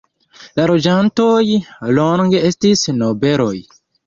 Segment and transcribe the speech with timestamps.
[0.59, 1.43] La loĝantoj
[1.99, 3.55] longe estis nobeloj.